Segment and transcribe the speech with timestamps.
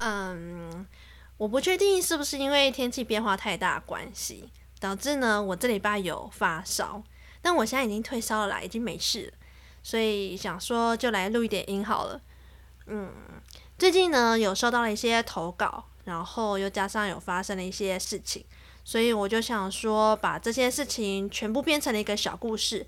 [0.00, 0.86] 嗯，
[1.36, 7.02] 我不确定是不是因为天气变化太大关系，导致呢我这礼拜有发烧，
[7.42, 9.32] 但我现在已经退烧了啦，已经没事了，
[9.82, 12.20] 所以想说就来录一点音好了。
[12.86, 13.10] 嗯，
[13.78, 18.42] 最近呢有收到了一些投稿，然后又加上有发生了一些事情，
[18.82, 22.86] 所以我就想说把这些事情全部编成了一个小故事。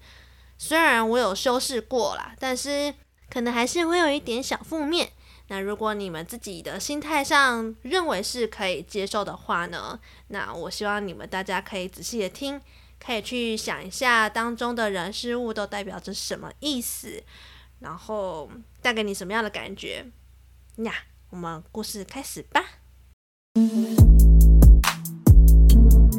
[0.57, 2.95] 虽然我有修饰过啦，但是
[3.29, 5.13] 可能还是会有一点小负面。
[5.49, 12.61] 那如果你们自己的心态上认为是可以接受的话呢，那我希望你们大家可以仔细的听，
[12.99, 17.23] 可以去想一下当中的人事物都代表着什么意思，
[17.81, 18.49] 然后
[18.81, 20.07] 带给你什么样的感觉。
[20.77, 20.95] 呀，
[21.31, 22.63] 我们故事开始吧。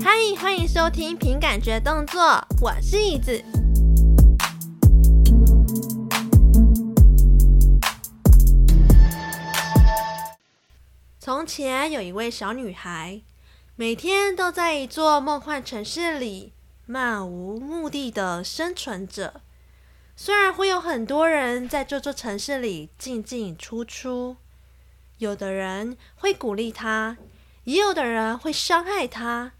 [0.03, 3.62] 嗨，欢迎收听凭感觉动作，我是椅子。
[11.25, 13.21] 从前有一位小女孩，
[13.77, 16.51] 每天都在一座梦幻城市里
[16.85, 19.39] 漫无目的的生存着。
[20.17, 24.35] 虽然会有很多人在这座城市里进进出出，
[25.19, 27.15] 有的人会鼓励她，
[27.63, 29.53] 也有的人会伤害她。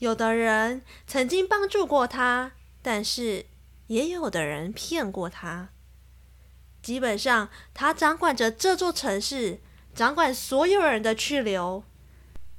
[0.00, 2.50] 有的人曾经帮助过她，
[2.82, 3.46] 但是
[3.86, 5.68] 也有的人骗过她。
[6.82, 9.60] 基本上，她掌管着这座城市。
[9.94, 11.82] 掌管所有人的去留。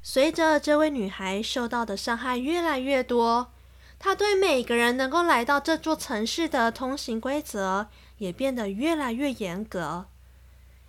[0.04, 3.52] 随着这位女孩受到的伤害越来越多，
[4.00, 7.88] 她对每个人能够来到这座城市的通行规则
[8.18, 10.08] 也变得越来越严格，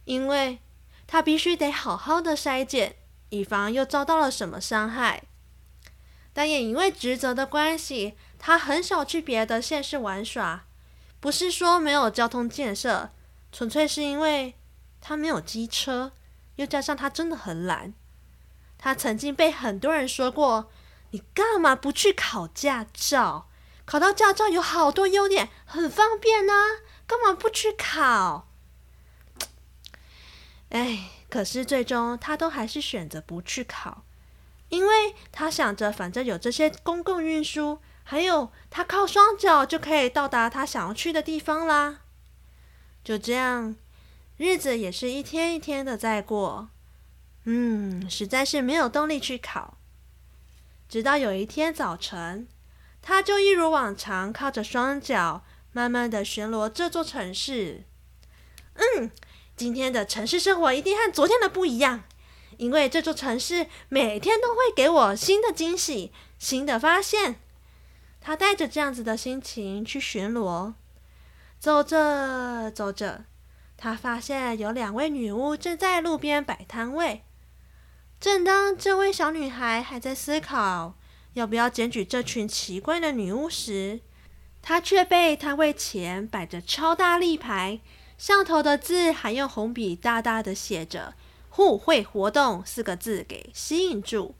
[0.04, 0.60] 因为
[1.06, 2.96] 她必须得好好的筛检，
[3.28, 5.24] 以防又遭到了什么伤害。
[6.32, 10.64] 但也因为职责的关系，她很少去别的县市玩耍。
[11.20, 13.10] 不是说没有交通建设，
[13.52, 14.54] 纯粹是因为
[15.02, 16.12] 她没有机车。
[16.62, 17.92] 又加上他真的很懒，
[18.78, 20.70] 他曾经被很多人说过
[21.10, 23.48] ：“你干嘛不去考驾照？
[23.84, 26.52] 考到驾照有好多优点，很方便呢，
[27.04, 28.48] 干嘛不去考？”
[30.70, 34.04] 哎，可是最终他都还是选择不去考，
[34.68, 42.02] 因为他想着反正有这些公共运输，还有他靠双脚就可以到达他想要去的地方啦。
[43.02, 43.74] 就这样。
[44.42, 46.68] 日子也是一天一天的在过，
[47.44, 49.78] 嗯，实在是没有动力去考。
[50.88, 52.48] 直到有一天早晨，
[53.00, 57.84] 他就一如往常靠着双脚，慢慢的巡逻这座城市。
[58.74, 59.12] 嗯，
[59.54, 62.02] 今天的城市生活一定和昨天的不一样，
[62.56, 67.36] 因为这座城市每天都会给我新的惊喜、新的发现。
[68.20, 70.74] 他带着这样子的心情去巡逻，
[71.60, 73.26] 走着走着。
[73.82, 77.24] 他发现有两位女巫正在路边摆摊位。
[78.20, 80.96] 正当这位小女孩还在思考
[81.32, 83.98] 要不要检举这群奇怪的女巫时，
[84.62, 87.80] 她却被摊位前摆着超大立牌，
[88.16, 91.14] 上头的字还用红笔大大的写着
[91.50, 94.36] “互惠活动”四个字给吸引住。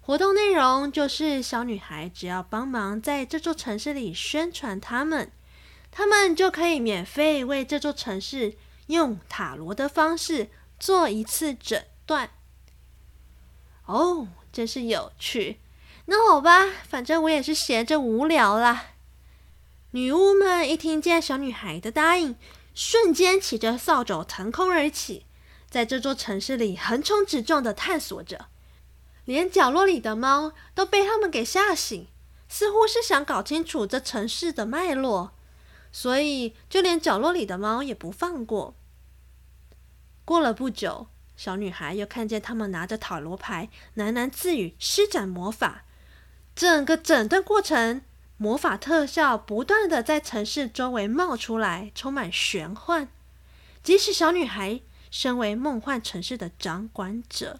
[0.00, 5.32] 活动内容就是小女孩只要帮忙在这座城市里宣传他们，
[5.90, 8.54] 他们就可以免费为这座城市。
[8.88, 12.30] 用塔罗的方式做一次诊断。
[13.86, 15.60] 哦，真是有趣。
[16.06, 18.88] 那好吧，反正我也是闲着无聊啦。
[19.92, 22.36] 女巫们一听见小女孩的答应，
[22.74, 25.24] 瞬间骑着扫帚腾空而起，
[25.70, 28.46] 在这座城市里横冲直撞的探索着，
[29.24, 32.06] 连角落里的猫都被他们给吓醒，
[32.48, 35.32] 似乎是想搞清楚这城市的脉络。
[36.00, 38.76] 所以，就连角落里的猫也不放过。
[40.24, 45.82] 过了不久，小女孩又看见他们拿着塔罗牌，喃喃自语，施展魔法。
[46.54, 48.02] 整个诊断过程，
[48.36, 53.08] 魔法特效不断地在城市周围冒出来，充满玄幻。
[53.82, 54.80] 即使小女孩
[55.10, 57.58] 身为梦幻城市的掌管者，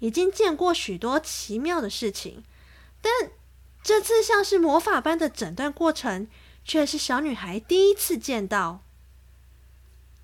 [0.00, 2.44] 已经见过许多奇妙的事情，
[3.00, 3.30] 但
[3.82, 6.28] 这次像是魔法般的诊断过程。
[6.68, 8.82] 却是小女孩第一次见到。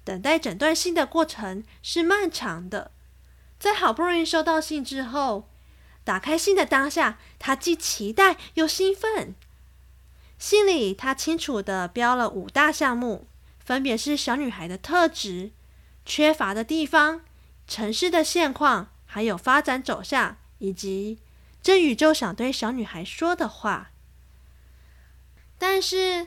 [0.05, 2.91] 等待诊断信的过程是漫长的，
[3.59, 5.49] 在好不容易收到信之后，
[6.05, 9.35] 打开信的当下，她既期待又兴奋。
[10.39, 13.27] 信里她清楚地标了五大项目，
[13.59, 15.53] 分别是小女孩的特质、
[16.05, 17.23] 缺乏的地方、
[17.67, 21.19] 城市的现况，还有发展走向，以及
[21.63, 23.93] 这宇宙想对小女孩说的话。
[25.57, 26.27] 但是，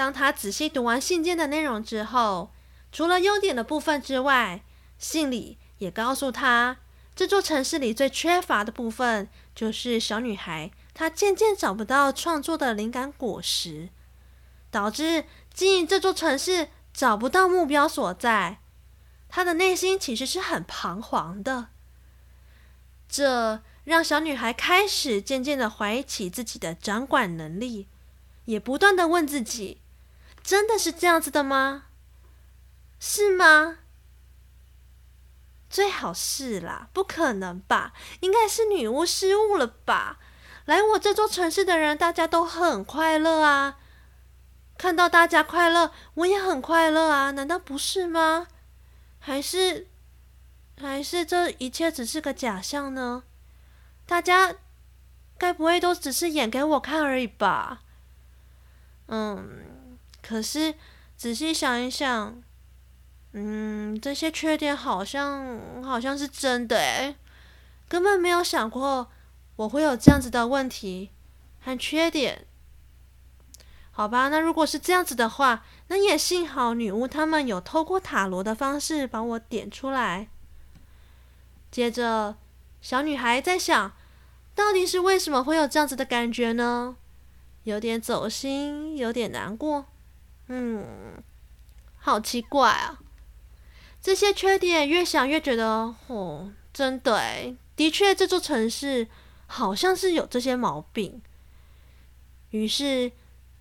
[0.00, 2.50] 当他仔细读完信件的内容之后，
[2.90, 4.62] 除了优点的部分之外，
[4.96, 6.78] 信里也告诉他，
[7.14, 13.90] 这座城市里最缺乏的部分就是小女孩，她渐渐找不到创作的灵感果实，
[14.70, 18.60] 导致经营这座城市找不到目标所在。
[19.28, 21.66] 她的内心其实是很彷徨的，
[23.06, 27.86] 这让小女孩开始渐渐的怀疑起自己的掌管能力，
[28.46, 29.79] 也不断的问自己：
[30.42, 31.84] 真的是这样子的吗？
[32.98, 33.78] 是吗？
[35.68, 37.92] 最好是啦，不可能吧？
[38.20, 40.18] 应该是女巫失误了吧？
[40.64, 43.78] 来我这座城市的人，大家都很快乐啊！
[44.76, 47.30] 看到大家快乐，我也很快乐啊！
[47.32, 48.48] 难道不是吗？
[49.18, 49.88] 还是，
[50.80, 53.24] 还是这一切只是个假象呢？
[54.06, 54.54] 大家
[55.38, 57.82] 该不会都只是演给我看而已吧？
[59.06, 59.69] 嗯，
[60.22, 60.74] 可是
[61.16, 62.42] 仔细想一想。
[63.32, 67.14] 嗯，这些缺点好像好像是真的诶，
[67.88, 69.08] 根本没有想过
[69.54, 71.10] 我会有这样子的问题
[71.60, 72.44] 和缺点。
[73.92, 80.26] 好吧，那如果是这样子的话，那也幸好女巫他们有透过塔罗的方式把我点出来。
[81.70, 82.34] 接着，
[82.80, 83.92] 小女孩在想，
[84.56, 86.96] 到底是为什么会有这样子的感觉呢？
[87.62, 89.86] 有点走心，有点难过。
[90.52, 91.22] 嗯，
[91.96, 92.98] 好奇怪啊。
[94.02, 99.06] 这些缺点越想越觉得，哦，真的，的确，这座城市
[99.46, 101.22] 好像是有这些毛病。
[102.50, 103.12] 于是，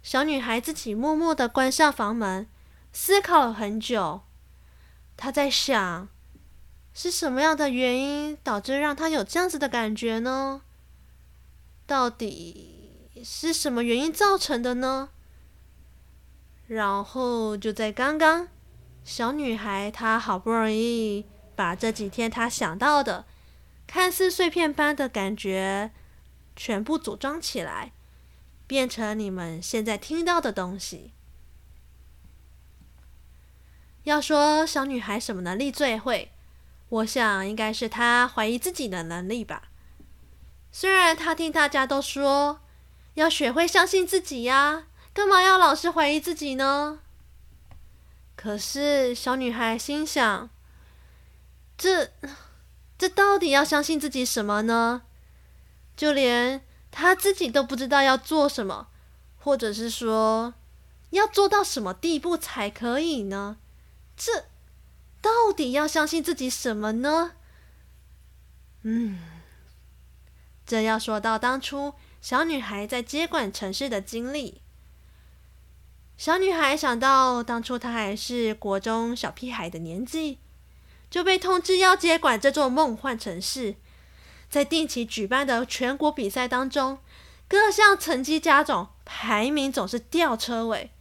[0.01, 2.47] 小女孩自己默默的关上房门，
[2.91, 4.21] 思考了很久。
[5.15, 6.07] 她在想，
[6.91, 10.63] 是什么样的原因导致让她有这样子的感觉呢？
[11.85, 15.09] 到底是什么原因造成的呢？
[16.69, 18.47] 然后就在刚刚。
[19.03, 21.25] 小女孩，她好不容易
[21.55, 23.25] 把这几天她想到的
[23.87, 25.89] 看似碎片般的感觉
[26.55, 27.91] 全部组装起来，
[28.67, 31.13] 变成你们现在听到的东西。
[34.03, 36.31] 要说小女孩什么能力最会，
[36.89, 39.69] 我想应该是她怀疑自己的能力吧。
[40.71, 42.61] 虽然她听大家都说
[43.15, 44.85] 要学会相信自己呀，
[45.19, 46.99] 干嘛要老是怀疑自己呢？
[48.37, 50.49] 可是，小女孩心想
[51.77, 52.13] ：“这，
[52.97, 55.01] 这到底要相信自己什么呢？
[55.97, 58.87] 就连她自己都不知道要做什么，
[59.37, 60.53] 或者是说
[61.09, 63.57] 要做到什么地步才可以呢？
[64.15, 64.45] 这
[65.21, 67.33] 到底要相信自己什么呢？”
[68.83, 69.19] 嗯，
[70.65, 74.61] 这要说到当初小女孩在接管城市的经历。
[76.19, 80.37] 小女孩想到当初她还是国中小屁孩的年纪，
[81.09, 83.75] 就被通知要接管这座梦幻城市。
[84.49, 86.97] 在定期举办的全国比赛当中，
[87.47, 90.91] 各项成绩加总，排名总是吊车尾。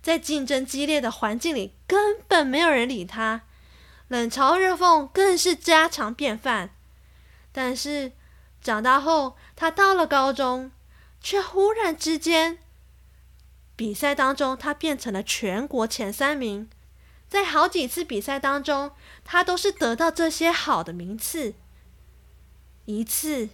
[0.00, 3.42] 在竞争激烈的环境里，根本没有人理她，
[4.08, 6.70] 冷嘲热讽更是家常便饭。
[7.52, 8.12] 但是
[8.62, 10.70] 长大后，她到了高中，
[11.20, 12.60] 却忽然之间。
[13.76, 16.68] 比赛当中，他变成了全国前三名。
[17.28, 18.92] 在好几次比赛当中，
[19.24, 21.54] 他都是得到这些好的名次，
[22.84, 23.48] 一次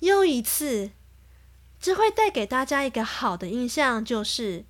[0.00, 0.90] 又一次。
[1.80, 4.64] 这会带给大家一个好的印象，就是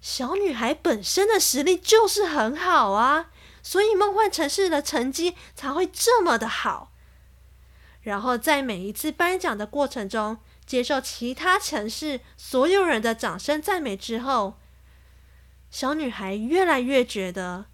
[0.00, 3.30] 小女孩本身的实力就是很好啊，
[3.62, 6.92] 所以梦幻城市的成绩才会这么的好。
[8.02, 14.58] 然后在每一次颁奖的过程中，接受其他城市所有人的掌声赞美之后，
[15.70, 17.64] 小女孩越来越觉得，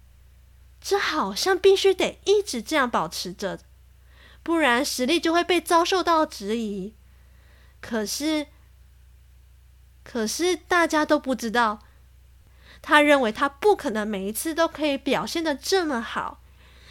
[0.79, 3.59] 这好像必须得一直这样保持着，
[4.41, 6.95] 不然实力就会被遭受到质疑。
[7.81, 8.47] 可是，
[10.01, 11.79] 可是大家都不知道，
[12.81, 16.41] 她认为她不可能每一次都可以表现得这么好。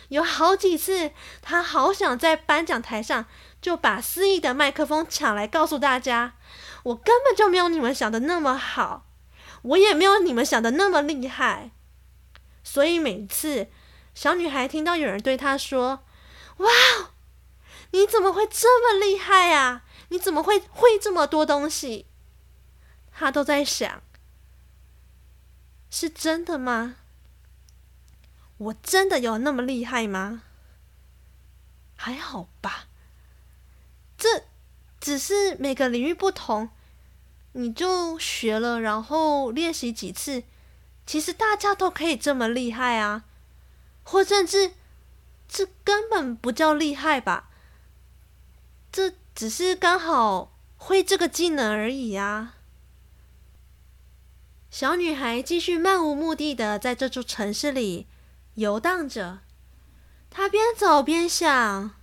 [0.08, 3.24] 有好几次，她好想在颁奖台上。
[3.64, 6.34] 就把司仪的麦克风抢来，告诉大家
[6.84, 9.06] ：“我根本就没有你们想的那么好，
[9.62, 11.70] 我也没有你们想的那么厉害。”
[12.62, 13.68] 所以每次
[14.14, 16.04] 小女孩听到有人对她说
[16.58, 16.68] ：“哇，
[17.92, 19.84] 你怎么会这么厉害呀？
[20.10, 22.06] 你怎么会会这么多东西？”
[23.10, 24.02] 她都在想
[25.88, 26.96] ：“是真的吗？
[28.58, 30.42] 我真的有那么厉害吗？
[31.96, 32.88] 还好吧。”
[34.24, 34.44] 这
[34.98, 36.70] 只是每个领域不同，
[37.52, 40.44] 你就学了，然后练习几次，
[41.04, 43.24] 其实大家都可以这么厉害啊，
[44.02, 44.72] 或甚至
[45.46, 47.50] 这根本不叫厉害吧？
[48.90, 52.54] 这只是刚好会这个技能而已啊！
[54.70, 58.06] 小女孩继续漫无目的的在这座城市里
[58.54, 59.40] 游荡着，
[60.30, 61.94] 她边走边想：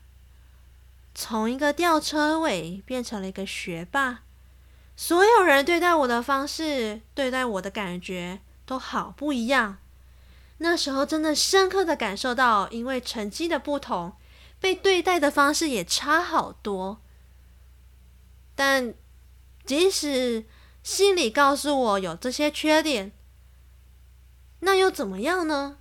[1.14, 4.24] 从一个吊车尾变成了一个学霸，
[4.96, 9.78] 所有人对待我的方式，对待我的感觉都好不一样。
[10.60, 14.14] 那时候真的深刻的感受到，因为成绩的不同，
[14.60, 17.02] 被对待的方式也差好多。
[18.56, 18.94] 但
[19.66, 20.46] 即使
[20.84, 23.12] 心里告诉我有这些缺点，
[24.60, 25.78] 那又怎么样呢？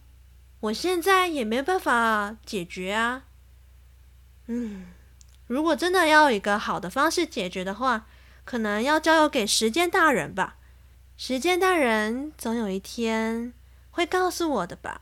[0.60, 3.24] 我现在也没办法解决啊。
[4.46, 4.86] 嗯，
[5.50, 8.06] 如果真的要有一个好的方式解决的话，
[8.44, 10.56] 可能要交由给时间大人吧。
[11.16, 13.52] 时间大人总有一天。
[13.92, 15.00] 会告诉我的吧，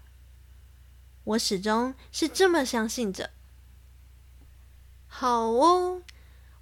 [1.25, 3.31] 我始终是这么相信着。
[5.07, 6.01] 好哦，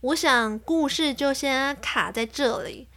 [0.00, 2.88] 我想故事就先卡在这里，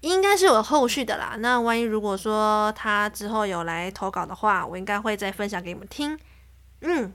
[0.00, 1.34] 应该是有后续的啦。
[1.40, 6.16] 那万一如果说他之后有来投稿的话，我应该会再分享给你们听。
[6.82, 7.12] 嗯，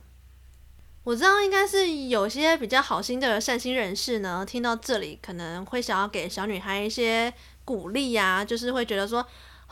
[1.04, 7.34] 我知道应该是有些比较好心的善心人士呢，听到这里可能会想要给小女孩一些
[7.66, 9.26] 鼓励呀，就是会觉得说。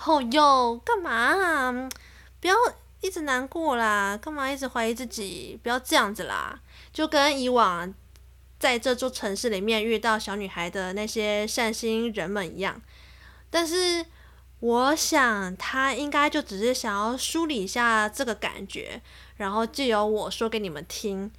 [0.04, 1.72] 哦哟，干嘛啊？
[2.40, 2.56] 不要
[3.02, 5.60] 一直难过啦，干嘛一直怀疑自己？
[5.62, 6.60] 不要这样子啦，
[6.92, 7.94] 就跟以往
[8.58, 12.82] 在这座城市里面遇到小女孩的那些善心人们一样。
[13.52, 14.04] 但是，
[14.62, 19.02] 我想他应该就只是想要梳理一下这个感觉，
[19.36, 21.30] 然后借由我说给你们听。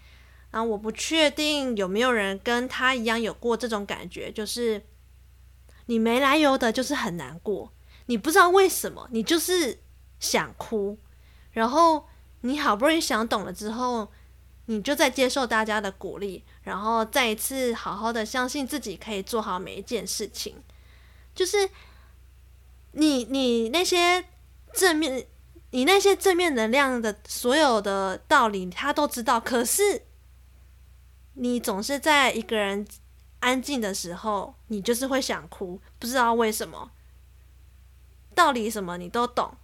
[0.51, 4.83] 啊，我不确定有没有人跟他一样有过这种感觉，就是
[5.87, 7.73] 你没来由的，就是很难过。
[8.07, 9.79] 你不知道为什么，你就是
[10.21, 10.99] 想哭，
[11.53, 12.07] 然后
[12.43, 14.13] 你好不容易想懂了之后，
[14.67, 20.57] 你就在接受大家的鼓励，然后再一次好好的相信自己可以做好每一件事情。
[21.35, 21.71] 就是
[22.93, 24.25] 你你那些
[24.73, 25.27] 正面，
[25.71, 30.03] 你那些正面能量的所有的道理，他都知道，可是
[31.35, 32.87] 你总是在一个人
[33.41, 36.93] 安静的时候，你就是会想哭，不知道为什么。
[38.35, 39.57] 道理什么你都懂，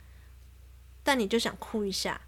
[1.02, 2.20] 但你就想哭一下。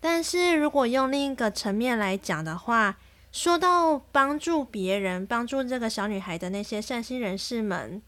[0.00, 2.98] 但是如果用另一个层面来讲的话，
[3.32, 8.02] 说到帮助别人、帮助这个小女孩的那些善心人士们，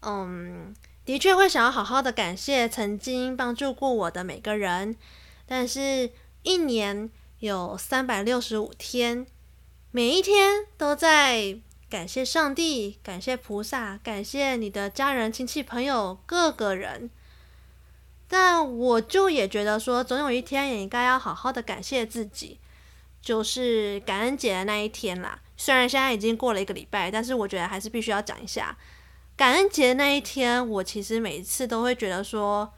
[0.00, 4.96] 嗯，的确会想要好好的感谢曾经帮助过我的每个人。
[5.46, 6.10] 但是，
[6.42, 9.26] 一年有三百六十五天，
[9.90, 11.58] 每一天都在。
[11.90, 17.10] 感谢上帝，感谢菩萨，感谢你的家人、亲戚、朋友，各个人。
[18.26, 22.58] 但我就也觉得说，总有一天也应该要好好的感谢自己，
[23.20, 25.38] 就是感恩节的那一天啦。
[25.58, 28.74] 虽然现在已经过了一个礼拜，但是我觉得还是必须要讲一下
[29.42, 30.68] 感恩节那一天。
[30.68, 32.72] 我其实每一次都会觉得说，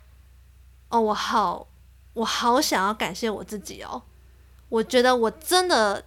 [0.89, 1.69] 哦，我好，
[2.15, 4.05] 我好想要感谢我自己哦。
[4.71, 6.07] 我觉得我真的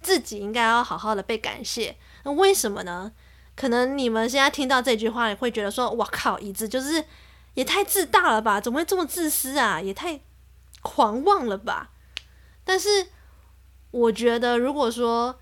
[0.00, 1.96] 自己应该要好好的被感谢。
[2.24, 3.12] 那为什么呢？
[3.54, 7.04] 可能你们现在听到这句话，你会觉得说：“哇靠，椅子就是
[7.54, 8.60] 也太自大了吧？
[8.60, 9.80] 怎么会这么自私啊？
[9.80, 10.18] 也太
[10.80, 11.92] 狂妄了吧？”
[12.66, 13.06] 但是
[13.92, 15.38] 我觉得，如果说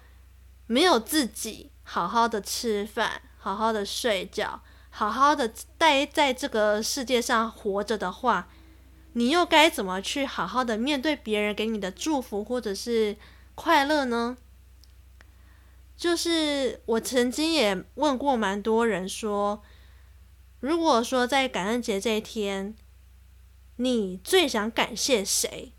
[0.67, 8.49] 没有自己好好的吃饭、好好的睡觉、好好的待在这个世界上活着的话，
[9.14, 13.16] 你又该怎么去好好的面对别人给你的祝福或者是
[13.54, 14.37] 快乐呢？
[15.97, 19.62] 就是我曾经也问过蛮多人说，
[20.61, 22.75] 如果说在感恩节这一天，
[23.76, 25.73] 你最想感谢谁？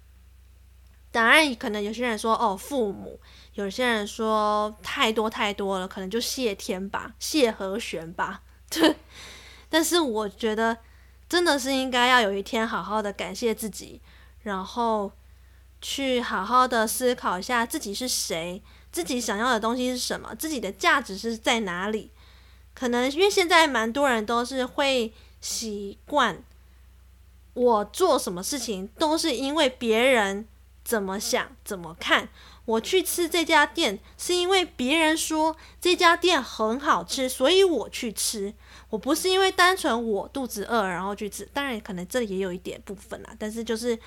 [1.12, 3.20] 当然，可能有些人说哦，父母；
[3.54, 8.42] 有些人说太多太多了，可能就谢天吧，谢和弦吧。
[8.72, 8.96] 对，
[9.70, 10.78] 但是我觉得
[11.28, 14.02] 真的是应该要有一天好好的感谢自己，
[14.44, 15.12] 然后
[15.82, 18.62] 去好好的思考一下自己是谁。
[18.92, 20.36] 自己想要的东西是什么？
[20.36, 22.12] 自己的价值是在哪里？
[22.74, 26.44] 可能因为现在蛮多人都是会习惯，
[27.54, 30.48] 我做什么事情都是因为别人
[30.84, 32.30] 怎么想、怎么看。
[32.72, 38.54] 我去吃这家店是因为别人说这家店很好吃，所以我去吃。
[38.90, 41.46] 我不是因为单纯我肚子饿然后去吃。
[41.54, 43.98] 当然，可能这里也有一点部分啦，但是就是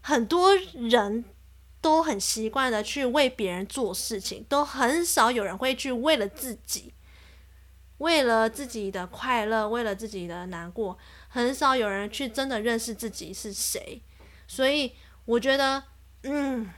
[0.00, 1.24] 很多人。
[1.82, 6.94] 都很习惯的去为别人做事情，都很少有人会去为了自己，
[7.98, 14.00] 为了自己的快乐，为了自己的难过，很少有人去真的认识自己是谁。
[14.46, 14.92] 所以
[15.24, 15.82] 我觉得，
[16.22, 16.70] 嗯，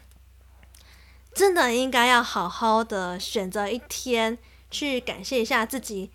[1.34, 4.38] 真的应该要好好的选择一天，
[4.70, 6.10] 去感谢一下自己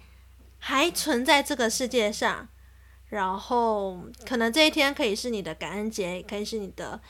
[0.58, 2.48] 还存在这个世界上。
[3.10, 7.02] 然后，可能这一天可以是你的感恩节，也可以是你的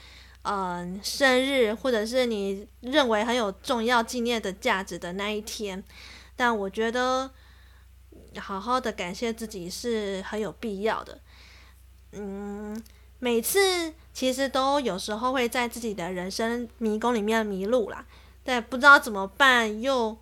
[0.44, 5.84] 嗯、生日，或者是你认为很有重要纪念的价值的那一天。
[6.38, 7.30] 但我觉得，
[8.38, 11.20] 好好的感谢自己是很有必要的。
[12.13, 12.82] 嗯，
[13.19, 18.05] 每次其实都有时候会在自己的人生迷宫里面迷路啦，
[18.43, 20.17] 但不知道怎么办，又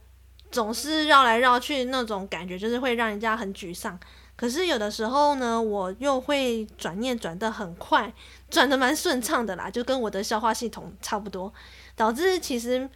[0.51, 3.99] 总是绕来绕去，那种感觉就是会让人家很沮丧。
[4.35, 8.13] 可是有的时候呢，我又会转念转得很快，
[8.49, 11.51] 转得蛮顺畅的啦，就跟我的消化系统差不多，
[11.95, 12.87] 导致其实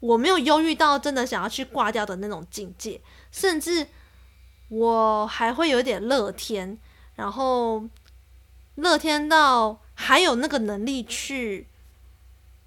[0.00, 3.86] 我没有忧郁到真的想要去挂掉的那种境界，甚至
[4.68, 6.78] 我还会有点乐天，
[7.14, 7.84] 然后
[8.80, 11.68] 乐天到还有那个能力去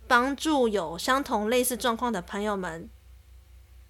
[0.07, 2.89] 帮助有相同类似状况的朋友们，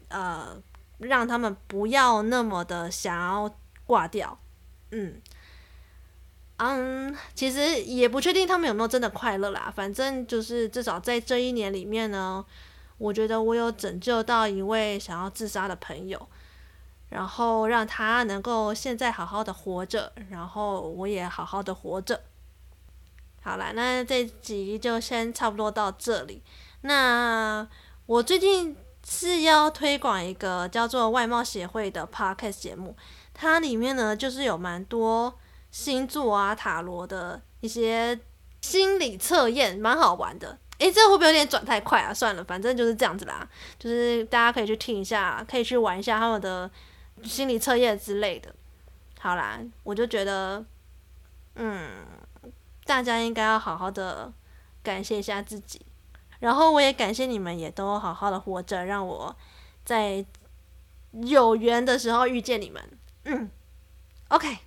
[0.07, 0.61] 呃，
[0.99, 3.55] 让他们不要那么的想要。
[3.85, 4.39] 挂掉，
[4.91, 5.21] 嗯，
[6.55, 9.71] 嗯，其实也不确定他们有没有真的快乐啦。
[9.75, 12.43] 反正就是至少在这一年里面呢，
[12.97, 16.29] 我觉得我有拯救到一位想要自杀的朋友，
[17.13, 22.19] 然后让他能够现在好好的活着，然后我也好好的活着。
[23.43, 26.41] 好啦，那这集就先差不多到这里。
[26.81, 27.67] 那
[28.07, 28.75] 我最近
[29.07, 32.95] 是要推广一个叫做外貌协会的 podcast 节目。
[33.31, 35.37] 它里面呢，就是有蛮多
[35.69, 38.19] 星座啊、塔罗的一些
[38.61, 40.57] 心理测验，蛮好玩的。
[40.79, 42.11] 诶，这会不会有点转太快啊？
[42.11, 43.47] 算了，反正就是这样子啦。
[43.77, 46.69] 就是大家可以去听一下，可以去玩一下他们的
[47.23, 48.53] 心理测验之类的。
[49.19, 50.65] 好啦，我就觉得，
[51.55, 52.05] 嗯，
[52.85, 54.31] 大家应该要好好的
[54.83, 55.81] 感谢一下自己，
[56.39, 59.35] 然后我也感谢你们，也都好好的活着，让我
[59.85, 60.25] 在
[61.11, 62.83] 有缘的时候遇见你们。
[63.23, 63.49] 嗯
[64.27, 64.57] ，OK，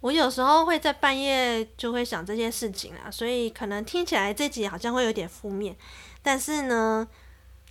[0.00, 5.76] 我有时候会在半夜就会想这些事情啊，所以可能听起来这集好像会有点负面，
[6.22, 7.06] 但是呢，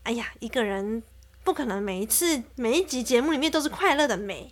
[0.04, 1.02] 哎呀，一个人
[1.46, 4.52] 不可能每一次每一集节目里面都是快乐的美。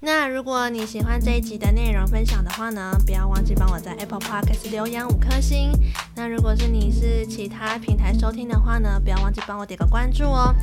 [0.00, 5.72] 那如果你喜欢这一集的内容分享的话呢，不要忘记帮我在 Apple Podcast 留言五颗星。
[6.16, 10.54] 那如果是你是其他平台收听的话呢，不要忘记帮我点个关注哦。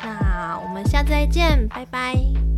[0.00, 2.53] 那我们下次再见，拜拜。